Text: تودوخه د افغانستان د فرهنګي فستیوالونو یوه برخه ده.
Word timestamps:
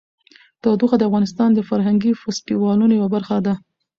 تودوخه 0.63 0.95
د 0.99 1.03
افغانستان 1.09 1.49
د 1.53 1.59
فرهنګي 1.69 2.11
فستیوالونو 2.21 2.93
یوه 2.99 3.09
برخه 3.15 3.37
ده. 3.45 3.53